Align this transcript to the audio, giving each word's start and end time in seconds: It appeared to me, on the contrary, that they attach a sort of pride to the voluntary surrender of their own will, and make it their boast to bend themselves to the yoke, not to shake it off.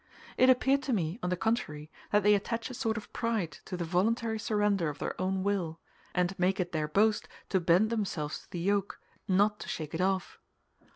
It 0.35 0.49
appeared 0.49 0.81
to 0.89 0.93
me, 0.93 1.19
on 1.21 1.29
the 1.29 1.37
contrary, 1.37 1.91
that 2.09 2.23
they 2.23 2.33
attach 2.33 2.71
a 2.71 2.73
sort 2.73 2.97
of 2.97 3.13
pride 3.13 3.59
to 3.65 3.77
the 3.77 3.85
voluntary 3.85 4.39
surrender 4.39 4.89
of 4.89 4.97
their 4.97 5.13
own 5.21 5.43
will, 5.43 5.79
and 6.15 6.33
make 6.39 6.59
it 6.59 6.71
their 6.71 6.87
boast 6.87 7.27
to 7.49 7.59
bend 7.59 7.91
themselves 7.91 8.39
to 8.39 8.49
the 8.49 8.59
yoke, 8.59 8.99
not 9.27 9.59
to 9.59 9.69
shake 9.69 9.93
it 9.93 10.01
off. 10.01 10.39